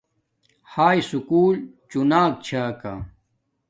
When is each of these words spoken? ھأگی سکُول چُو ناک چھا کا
ھأگی 0.73 1.01
سکُول 1.09 1.55
چُو 1.89 1.99
ناک 2.09 2.33
چھا 2.45 2.63
کا 2.81 2.93